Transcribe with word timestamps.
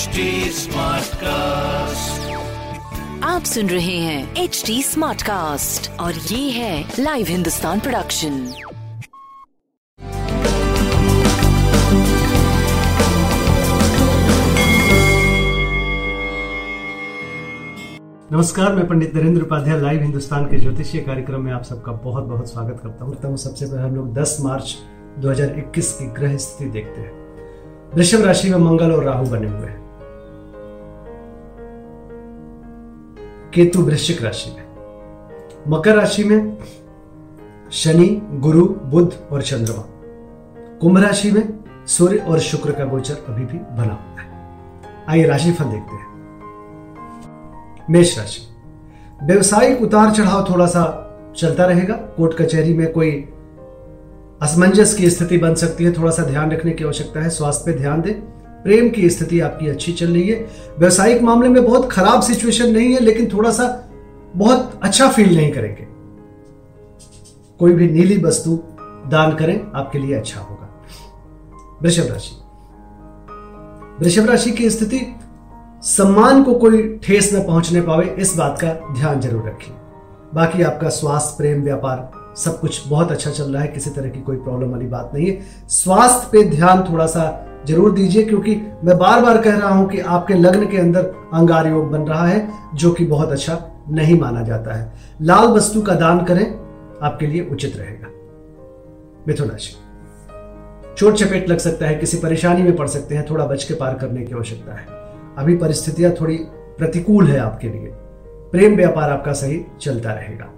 HD 0.00 0.20
cast 1.14 2.30
आप 3.24 3.42
सुन 3.44 3.66
रहे 3.66 3.96
हैं 3.96 4.36
एच 4.36 4.62
डी 4.66 4.82
स्मार्ट 4.82 5.22
कास्ट 5.22 6.00
और 6.00 6.14
ये 6.14 6.50
है 6.50 6.92
लाइव 7.00 7.26
हिंदुस्तान 7.28 7.80
प्रोडक्शन 7.80 8.52
नमस्कार 18.32 18.74
मैं 18.74 18.88
पंडित 18.88 19.14
नरेंद्र 19.14 19.42
उपाध्याय 19.42 19.80
लाइव 19.80 20.02
हिंदुस्तान 20.02 20.44
के 20.44 20.58
ज्योतिषीय 20.58 21.00
कार्यक्रम 21.00 21.40
में 21.40 21.52
आप 21.52 21.62
सबका 21.62 21.92
बहुत 21.92 22.24
बहुत 22.24 22.52
स्वागत 22.52 22.80
करता 22.82 23.04
हूँ। 23.04 23.14
तो 23.14 23.36
सबसे 23.36 23.66
पहले 23.66 23.82
हम 23.82 23.96
लोग 23.96 24.14
10 24.14 24.36
मार्च 24.40 24.76
2021 25.18 25.92
की 25.92 26.06
ग्रह 26.06 26.36
स्थिति 26.36 26.70
देखते 26.70 27.00
हैं। 27.00 27.12
वृषभ 27.94 28.24
राशि 28.24 28.50
में 28.50 28.58
मंगल 28.58 28.92
और 28.92 29.04
राहु 29.04 29.24
बने 29.24 29.48
हुए 29.48 29.68
हैं। 29.68 29.79
केतु 33.54 33.82
वृश्चिक 33.82 34.22
राशि 34.22 34.50
में। 34.50 34.70
मकर 35.68 35.96
राशि 35.96 36.24
में 36.24 36.58
शनि, 37.72 38.22
गुरु, 38.30 38.66
बुध 38.66 39.14
और 39.30 39.42
चंद्रमा। 39.42 39.86
कुंभ 40.80 40.98
राशि 40.98 41.30
में 41.30 41.58
सूर्य 41.86 42.16
और 42.16 42.38
शुक्र 42.38 42.72
का 42.72 42.84
गोचर 42.84 43.14
अभी 43.14 43.44
भी 43.44 43.58
बना 43.58 43.94
हुआ 43.94 44.20
है। 44.20 44.30
आइए 45.08 45.24
राशिफल 45.26 45.64
देखते 45.64 45.94
हैं। 45.94 46.10
मेष 47.90 48.18
राशि। 48.18 48.40
व्यवसायिक 49.22 49.82
उतार 49.82 50.10
चढ़ाव 50.10 50.46
थोड़ा 50.50 50.66
सा 50.66 51.06
चलता 51.36 51.64
रहेगा। 51.64 51.94
कोर्ट 51.94 52.38
कचहरी 52.38 52.74
में 52.74 52.92
कोई 52.92 53.28
असमंजस 54.42 54.94
की 54.94 55.10
स्थिति 55.10 55.38
बन 55.38 55.54
सकती 55.54 55.84
है। 55.84 55.92
थोड़ा 55.92 56.10
सा 56.10 56.22
ध्यान 56.22 56.52
रखने 56.52 56.70
की 56.70 56.84
आवश्यकता 56.84 57.20
है। 57.20 57.30
स्वास्थ्य 57.30 57.72
पे 57.72 57.78
ध्यान 57.78 58.00
दें। 58.00 58.39
प्रेम 58.62 58.88
की 58.90 59.08
स्थिति 59.10 59.40
आपकी 59.40 59.68
अच्छी 59.68 59.92
चल 59.92 60.06
रही 60.06 60.28
है। 60.28 60.46
व्यवसायिक 60.78 61.22
मामले 61.22 61.48
में 61.48 61.64
बहुत 61.64 61.90
खराब 61.92 62.22
सिचुएशन 62.22 62.72
नहीं 62.72 62.92
है, 62.94 63.00
लेकिन 63.00 63.28
थोड़ा 63.32 63.50
सा 63.50 63.66
बहुत 64.36 64.80
अच्छा 64.82 65.08
फील 65.08 65.36
नहीं 65.36 65.52
करेंगे। 65.52 65.86
कोई 67.60 67.72
भी 67.72 67.88
नीली 67.88 68.16
वस्तु 68.18 68.58
दान 69.10 69.34
करें, 69.34 69.60
आपके 69.74 69.98
लिए 69.98 70.14
अच्छा 70.14 70.40
होगा। 70.40 70.68
वृषभ 71.82 72.12
राशि। 72.12 72.36
वृषभ 74.00 74.30
राशि 74.30 74.50
की 74.50 74.70
स्थिति, 74.70 75.00
सम्मान 75.84 76.42
को 76.42 76.54
कोई 76.54 76.82
ठेस 77.04 77.34
न 77.34 77.42
पहुँचने 77.42 77.80
पावे, 77.80 78.14
इस 78.18 78.36
बात 78.36 78.58
का 78.60 78.72
ध्यान 78.94 79.20
ज़रूर 79.20 79.46
रखिए 79.48 79.74
बाकी 80.34 80.62
आपका 80.62 80.88
स्वास्थ्य, 80.88 81.36
प्रेम, 81.38 81.62
व्यापार 81.62 82.19
सब 82.36 82.58
कुछ 82.60 82.88
बहुत 82.88 83.12
अच्छा 83.12 83.30
चल 83.30 83.52
रहा 83.52 83.62
है, 83.62 83.68
किसी 83.68 83.90
तरह 83.90 84.08
की 84.08 84.20
कोई 84.20 84.36
प्रॉब्लम 84.36 84.70
वाली 84.70 84.86
बात 84.86 85.10
नहीं 85.14 85.26
है। 85.26 85.40
स्वास्थ्य 85.68 86.28
पे 86.32 86.42
ध्यान 86.50 86.84
थोड़ा 86.92 87.06
सा 87.06 87.46
ज़रूर 87.66 87.92
दीजिए, 87.92 88.22
क्योंकि 88.24 88.54
मैं 88.84 88.96
बार 88.98 89.22
बार 89.22 89.40
कह 89.42 89.56
रहा 89.56 89.68
हूँ 89.68 89.88
कि 89.88 89.98
आपके 89.98 90.34
लग्न 90.34 90.66
के 90.66 90.78
अंदर 90.78 91.12
अंगार 91.34 91.68
योग 91.68 91.90
बन 91.90 92.02
रहा 92.02 92.26
है, 92.26 92.48
जो 92.74 92.92
कि 92.92 93.04
बहुत 93.06 93.32
अच्छा 93.32 93.58
नहीं 93.90 94.18
माना 94.20 94.42
जाता 94.42 94.74
है। 94.74 94.92
लाल 95.22 95.48
वस्तु 95.48 95.82
का 95.82 95.94
दान 95.94 96.24
करें, 96.24 96.44
आपके 97.02 97.26
लिए 97.26 97.48
उचित 97.52 97.76
रहेगा। 97.76 98.08
मिथुन 99.28 99.48
राशि 99.48 99.74
चोट 100.98 101.14
चपेट 101.14 101.48
लग 101.48 101.58
सकता 101.58 101.86
है, 101.86 101.94
किसी 101.94 102.16
परेशानी 102.16 102.62
में 102.62 102.76
पड़ 102.76 102.86
सकते 102.88 103.14
हैं, 103.14 103.24
थोड़ा 103.30 103.44
बच 103.46 103.64
के 103.64 103.74
पार 103.74 103.94
करने 103.94 104.24
की 104.24 104.34
आवश्यकता 104.34 104.72
है। 104.72 104.86
अभी 105.38 105.56
परिस्थितियाँ 105.56 106.12
थोड़ी 106.12 106.36
प्रतिकूल 106.78 107.26
है 107.26 107.38
आपके 107.38 107.68
लिए। 107.68 107.92
प्रेम 108.52 108.76
व्यापार 108.76 109.10
आपका 109.10 109.32
सही 109.32 109.60
चलता 109.80 110.12
रहेगा। 110.12 110.48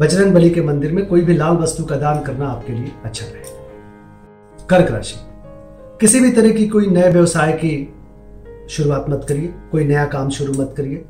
बजरंग 0.00 0.34
बली 0.34 0.50
के 0.50 0.62
मंदिर 0.62 0.92
में 0.92 1.06
कोई 1.06 1.20
भी 1.20 1.34
लाल 1.34 1.56
वस्तु 1.56 1.84
का 1.84 1.96
दान 1.96 2.20
करना 2.22 2.48
आपके 2.48 2.72
लिए 2.72 2.92
अच्छा 3.04 3.26
रहेगा 3.26 4.66
कर्क 4.66 4.90
राशि। 4.90 5.14
किसी 6.00 6.20
भी 6.20 6.30
तरह 6.30 6.50
की 6.50 6.66
कोई 6.68 6.86
नए 6.86 7.10
व्यवसाय 7.10 7.52
की 7.52 7.94
शुरुआत 8.70 9.06
मत 9.10 9.26
करिए, 9.28 9.54
कोई 9.72 9.84
नया 9.84 10.04
काम 10.06 10.28
शुरू 10.30 10.52
मत 10.52 10.74
करिए। 10.76 11.04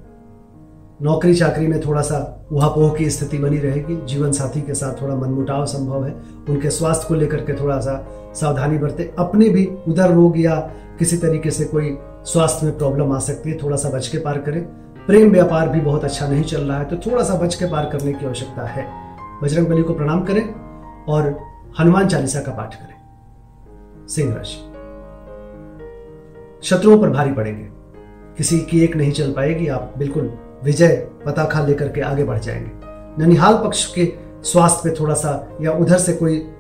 नौकरी 1.03 1.35
चाकरी 1.35 1.67
में 1.67 1.81
थोड़ा 1.81 2.03
सा 2.03 2.47
उहापोह 2.53 2.95
की 2.97 3.11
स्थिति 3.11 3.39
बनी 3.39 3.59
रहेगी। 3.59 3.97
जीवन 4.07 4.33
साथी 4.33 4.61
के 4.61 4.75
साथ 4.75 5.03
थोड़ा 5.03 5.15
मनमुटाव 5.15 5.67
संभव 5.67 6.05
है। 6.05 6.15
उनके 6.49 6.71
स्वास्थ्य 6.71 7.09
को 7.09 7.15
लेकर 7.15 7.37
के 7.37 7.53
थोड़ा 7.53 7.79
सा 7.81 8.05
सावधानी 8.35 8.79
बरते। 8.79 9.11
अपने 9.19 9.49
भी 9.49 9.69
उधर 9.89 10.13
रोग 10.13 10.41
या 10.41 10.57
किसी 10.99 11.17
तरीके 11.17 11.51
से 11.51 11.65
कोई 11.65 11.97
स्वास्थ्य 12.25 12.67
में 12.67 12.79
प्रॉब्लम 12.79 13.13
आ 13.13 13.19
सकती 13.19 13.51
है 13.51 13.59
थोड़ा 13.63 13.77
सा 13.77 13.91
बच 13.91 14.09
के 14.09 14.19
पार 14.19 14.39
करें। 14.39 14.67
प्रेम 15.09 15.31
व्यापार 15.31 15.69
भी 15.69 15.81
बहुत 15.81 16.05
अच्छा 16.05 16.29
नहीं 16.29 16.45
चल 16.45 16.61
रहा 16.61 16.79
है 16.79 16.85
तो 16.85 17.11
थोड़ा 17.11 17.25
सा 17.25 17.35
बच 17.35 17.55
के 17.55 17.65
पार 17.65 17.85
करने 17.85 18.13
की 18.13 18.27
आवश्यकता 18.27 18.67
है। 18.67 18.87
बजरंग 19.43 19.67
बली 19.67 19.83
को 19.83 19.95
प्रणाम 19.95 20.25
करें 20.25 20.55
और 21.05 21.41
हनुमान 21.81 22.09
चालीसा 22.09 22.41
का 22.41 22.53
पाठ 22.53 22.75
करें। 22.75 24.07
सिंह 24.09 24.35
राशि। 24.35 24.73
शत्रुओं 26.63 26.99
पर 26.99 27.11
भारी 27.11 27.33
पड़ेंगे। 27.33 27.69
किसी 28.37 28.61
की 28.61 28.81
एक 28.81 28.97
नहीं 28.97 29.13
चल 29.13 29.33
पाएगी, 29.33 29.67
आप 29.67 29.95
बिल्कुल 29.99 30.39
विजय 30.65 31.11
पताखा 31.27 31.67
लेकर 31.67 31.89
के 31.89 32.01
आगे 32.01 32.25
बढ़ 32.25 32.39
जाएँगे। 32.39 32.71
ननिहाल 33.25 33.55
पक्ष 33.55 33.95
के 33.95 34.13
स्वास्थ्य 34.43 34.91
पे 34.91 35.01
थोड़ा 35.01 35.15
सा 35.15 35.59
या 35.61 35.73
उधर 35.73 35.99
से 35.99 36.13
कोई 36.13 36.51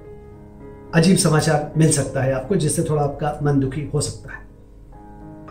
अजीब 0.94 1.16
समाचार 1.16 1.72
मिल 1.76 1.90
सकता 1.90 2.22
है 2.22 2.32
आपको, 2.32 2.56
जिससे 2.56 2.82
थोड़ा 2.82 3.02
आपका 3.02 3.38
मन 3.42 3.60
दुखी 3.60 3.90
हो 3.94 4.00
सकता 4.00 4.34
है। 4.34 4.46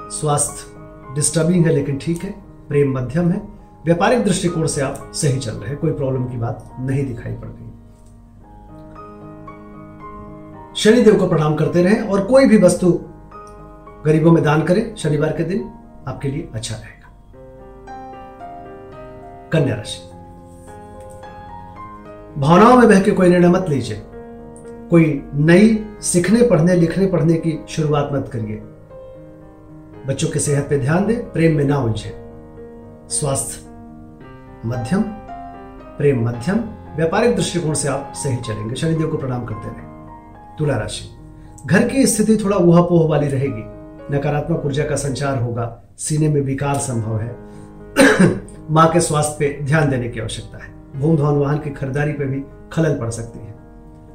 स्वास्थ्य 0.09 0.75
डिस्टर्बिंग 1.15 1.65
है, 1.65 1.73
लेकिन 1.73 1.97
ठीक 1.97 2.23
है। 2.23 2.46
प्रेम 2.67 2.97
मध्यम 2.97 3.29
है। 3.29 3.41
व्यापारिक 3.85 4.23
दृष्टिकोण 4.23 4.67
से 4.67 4.81
आप 4.81 5.11
सही 5.13 5.39
चल 5.39 5.51
रहे 5.51 5.69
हैं, 5.69 5.77
कोई 5.77 5.91
प्रॉब्लम 5.91 6.25
की 6.25 6.37
बात 6.37 6.75
नहीं 6.79 7.05
दिखाई 7.05 7.33
पड़ 7.33 7.47
रही 7.47 7.67
शनिदेव 10.75 11.15
को 11.15 11.27
प्रणाम 11.27 11.55
करते 11.55 11.83
रहें 11.83 12.01
और 12.01 12.25
कोई 12.25 12.45
भी 12.45 12.57
वस्तु 12.57 12.99
गरीबों 14.05 14.31
में 14.31 14.43
दान 14.43 14.61
करें, 14.61 14.95
शनिवार 14.95 15.31
के 15.31 15.43
दिन 15.43 15.71
आपके 16.07 16.27
लिए 16.27 16.49
अच्छा 16.53 16.75
रहेगा। 16.75 17.09
कन्या 19.51 19.75
राशि। 19.75 20.01
भावनाओं 22.39 22.77
में 22.77 22.89
बह 22.89 23.01
के 23.01 23.11
कोई 23.11 23.29
निर्णय 23.29 23.47
मत 23.47 23.65
लीजिए। 23.69 24.03
कोई 24.89 25.23
नई 25.33 25.85
सीखने, 26.01 26.47
पढ़ने, 26.47 26.75
लिखने, 26.75 27.07
पढ़ने 27.07 27.33
की 27.33 27.65
शुरुआत 27.69 28.09
मत 28.13 28.29
करिए। 28.33 28.57
बच्चों 30.07 30.29
की 30.29 30.39
सेहत 30.39 30.69
पे 30.69 30.77
ध्यान 30.79 31.05
दें, 31.05 31.31
प्रेम 31.31 31.57
में 31.57 31.65
ना 31.65 31.77
उलझे। 31.77 32.26
स्वास्थ्य 33.09 33.61
मध्यम, 34.65 35.01
प्रेम 35.97 36.27
मध्यम, 36.27 36.59
व्यापारिक 36.95 37.35
दृष्टिकोण 37.35 37.73
से 37.73 37.87
आप 37.87 38.13
सही 38.15 38.37
चलेंगे। 38.37 38.75
शनिदेव 38.75 39.07
को 39.07 39.17
प्रणाम 39.17 39.45
करते 39.45 39.67
रहे। 39.67 39.87
तुला 40.59 40.77
राशि। 40.77 41.17
घर 41.65 41.87
की 41.87 42.07
स्थिति 42.07 42.43
थोड़ा 42.43 42.57
उहापोह 42.57 43.09
वाली 43.09 43.27
रहेगी। 43.27 43.63
नकारात्मक 44.15 44.65
ऊर्जा 44.65 44.83
का 44.83 44.95
संचार 44.95 45.37
होगा। 45.37 45.83
सीने 45.97 46.29
में 46.29 46.41
विकार 46.41 46.75
संभव 46.75 47.19
है। 47.19 47.35
माँ 48.71 48.89
के 48.89 48.99
स्वास्थ्य 48.99 49.35
पे 49.39 49.65
ध्यान 49.65 49.89
देने 49.89 50.09
की 50.09 50.19
आवश्यकता 50.19 50.65
है। 50.65 50.73
भूम 50.95 51.17
धवन 51.17 51.35
वाहन 51.35 51.57
की 51.57 51.69
खरीदारी 51.69 52.13
पे 52.13 52.25
भी 52.25 52.43
खलल 52.71 52.99
पड़ 52.99 53.09
सकती 53.09 53.39
है। 53.39 53.55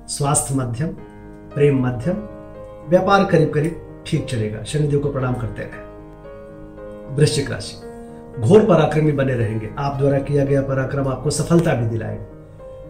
स्वास्थ्य 0.09 0.55
मध्यम, 0.55 0.89
प्रेम 1.55 1.87
मध्यम, 1.87 2.15
व्यापार 2.89 3.25
करीब 3.25 3.51
करीब 3.51 4.05
ठीक 4.07 4.27
चलेगा। 4.27 4.63
शनिदेव 4.63 5.01
को 5.01 5.13
प्रणाम 5.13 5.35
करते 5.35 5.63
रहे। 5.63 5.93
वृश्चिक 7.15 7.51
राशि। 7.51 7.92
घोर 8.41 8.65
पराक्रमी 8.65 9.13
बने 9.13 9.35
रहेंगे। 9.35 9.71
आप 9.79 9.97
द्वारा 9.97 10.19
किया 10.19 10.45
गया 10.45 10.63
पराक्रम 10.63 11.09
आपको 11.09 11.31
सफलता 11.31 11.75
भी 11.75 11.87
दिलाएगा। 11.87 12.25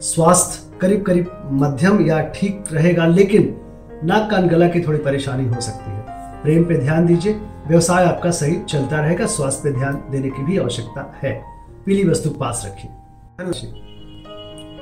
स्वास्थ्य 0.01 0.79
करीब 0.81 1.03
करीब 1.03 1.49
मध्यम 1.53 2.07
या 2.07 2.23
ठीक 2.23 2.65
रहेगा, 2.73 3.07
लेकिन 3.07 3.61
नाक 4.05 4.31
कान 4.31 4.49
गला 4.49 4.69
की 4.69 4.81
थोड़ी 4.81 4.99
परेशानी 4.99 5.49
हो 5.49 5.61
सकती 5.61 5.91
है। 5.91 6.05
प्रेम 6.43 6.65
पे 6.65 6.79
ध्यान 6.79 7.07
दीजिए। 7.07 7.41
व्यवसाय 7.69 8.05
आपका 8.05 8.31
सही 8.31 8.57
चलता 8.69 9.01
रहेगा, 9.01 9.27
स्वास्थ्य 9.27 9.71
पे 9.71 9.77
ध्यान 9.77 10.05
देने 10.11 10.31
की 10.31 10.43
भी 10.43 10.59
आवश्यकता 10.59 11.15
है। 11.23 11.45
पीली 11.87 12.09
वस्तु 12.09 12.31
पास 12.31 12.63
रखिए। 12.67 12.91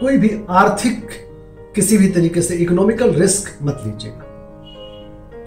कोई 0.01 0.17
भी 0.17 0.41
आर्थिक 0.51 1.11
किसी 1.75 1.99
भी 1.99 2.09
तरीके 2.09 2.43
से 2.43 2.55
इकोनॉमिकल 2.55 3.15
रिस्क 3.15 3.59
मत 3.63 3.83
लीजिएगा। 3.87 4.25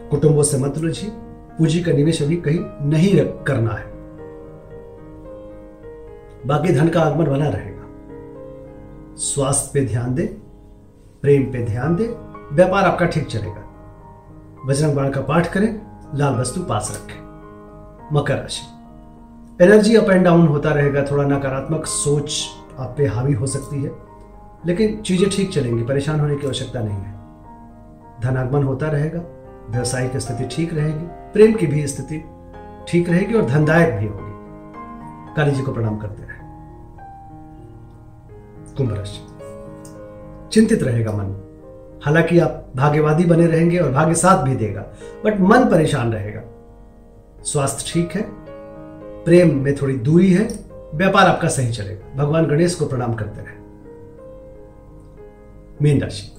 कुटुंबों 0.10 0.44
से 0.44 0.58
मत 0.58 0.78
उलझिए। 0.78 1.10
पूंजी 1.58 1.82
का 1.82 1.92
निवेश 1.92 2.22
अभी 2.22 2.36
कहीं 2.36 2.60
नहीं 2.90 3.44
करना 3.44 3.72
है। 3.72 3.93
बाकी 6.46 6.74
धन 6.74 6.90
का 6.90 7.02
आगमन 7.02 7.26
बना 7.26 7.50
रहेगा। 7.50 9.16
स्वास्थ्य 9.18 9.72
पे 9.74 9.86
ध्यान 9.86 10.14
दे, 10.16 10.26
प्रेम 11.24 11.44
पे 11.44 11.66
ध्यान 11.66 11.96
दे, 11.96 12.06
व्यापार 12.52 12.86
आपका 12.86 13.06
ठीक 13.06 13.28
चलेगा। 13.28 13.64
बजरंग 14.66 14.96
बाण 14.96 15.10
का 15.12 15.22
पाठ 15.22 15.52
करें, 15.54 15.82
लाल 16.16 16.36
वस्तु 16.36 16.62
पास 16.64 16.92
रखें। 16.96 17.22
मकर 18.14 18.38
राशि। 18.38 19.64
एनर्जी 19.64 19.96
अप 19.96 20.10
एंड 20.10 20.24
डाउन 20.26 20.48
होता 20.48 20.72
रहेगा, 20.72 21.04
थोड़ा 21.12 21.24
नकारात्मक 21.26 21.86
सोच 21.86 22.44
आप 22.80 22.94
पे 22.98 23.06
हावी 23.06 23.34
हो 23.34 23.48
सकती 23.48 23.84
है, 23.84 23.92
लेकिन 24.66 25.02
चीज़ें 25.02 25.30
ठीक 25.30 25.52
चलेंगी, 25.54 25.84
परेशान 25.84 26.20
होने 26.20 26.36
की 26.36 26.48
आवश्यकता 26.48 26.80
नहीं 26.80 26.96
है। 26.96 27.12
धनागमन 28.22 28.64
होता 28.64 28.88
रहेगा 28.88 29.22
व्यवसायिक 29.70 30.18
स्थिति 30.18 30.48
ठीक 30.56 30.74
रहेगी, 30.74 31.06
प्रेम 31.34 31.54
की 31.54 31.68
भी 31.68 31.88
स्थिति 31.88 32.24
ठीक 32.88 33.10
रहेगी 33.10 33.34
और 33.34 33.46
धनदायक 33.46 33.94
भी 34.00 34.08
होगी। 34.08 34.32
काली 35.36 35.52
जी 35.52 35.62
को 35.62 35.72
प्रणाम 35.72 35.98
करते 35.98 36.24
रहे 36.24 36.33
कुंभ 38.78 38.94
राशि। 38.94 39.20
चिंतित 40.52 40.84
रहेगा 40.84 41.12
मन। 41.12 41.40
हालाँकि 42.06 42.40
आप 42.40 42.68
भाग्यवादी 42.76 43.26
बने 43.26 43.48
रहेंगे 43.48 43.80
और 43.80 43.92
भाग्य 43.92 44.16
साथ 44.16 44.44
भी 44.44 44.56
देगा 44.56 44.82
बट 45.26 45.40
मन 45.40 45.66
परेशान 45.66 46.14
रहेगा। 46.14 46.42
स्वास्थ्य 47.44 47.92
ठीक 47.94 48.12
है, 48.12 48.22
प्रेम 49.24 49.64
में 49.64 49.76
थोड़ी 49.76 49.96
दूरी 49.96 50.34
है, 50.34 50.60
व्यापार 50.96 51.26
आपका 51.28 51.48
सही 51.48 51.72
चलेगा। 51.72 52.24
भगवान 52.24 52.46
गणेश 52.46 52.76
को 52.76 52.86
प्रणाम 52.86 53.14
करते 53.14 53.42
रहे। 53.42 53.64
मीन 55.82 56.02
राशि। 56.02 56.32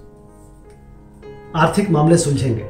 आर्थिक 1.56 1.90
मामले 1.90 2.18
सुलझेंगे। 2.18 2.64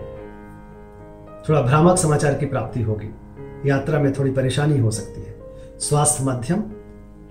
थोड़ा 1.49 1.63
भ्रामक 1.63 1.97
समाचार 1.97 2.35
की 2.35 2.47
प्राप्ति 2.47 2.83
होगी। 2.83 3.15
यात्रा 3.71 3.99
में 3.99 4.13
थोड़ी 4.13 4.31
परेशानी 4.31 4.79
हो 4.79 4.91
सकती 4.91 5.21
है। 5.21 5.39
स्वास्थ्य 5.79 6.25
मध्यम 6.25 6.63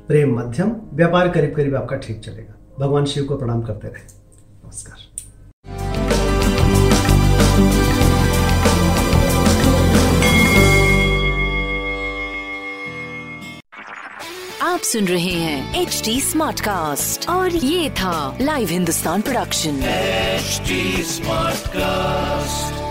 प्रेम 0.07 0.39
मध्यम 0.39 0.71
व्यापार 0.94 1.27
करीब 1.29 1.55
करीब 1.55 1.75
आपका 1.75 1.95
ठीक 1.95 2.19
चलेगा। 2.19 2.55
भगवान 2.79 3.05
शिव 3.05 3.25
को 3.25 3.38
प्रणाम 3.38 3.61
करते 3.61 3.88
रहे। 3.88 4.03
नमस्कार। 4.63 5.01
आप 14.61 14.79
सुन 14.79 15.05
रहे 15.05 15.31
हैं 15.31 15.81
एच 15.81 16.01
डी 16.05 16.19
स्मार्ट 16.21 16.61
कास्ट 16.61 17.29
और 17.29 17.55
ये 17.55 17.89
था 17.89 18.38
live 18.41 18.67
Hindustan 18.67 19.21
production 19.21 19.83
H 19.83 20.61
smart 21.07 21.53
Smartcast. 21.63 22.82